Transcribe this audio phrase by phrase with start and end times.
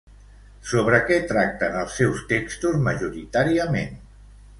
[0.69, 4.01] Sobre què tracten els seus textos majoritàriament?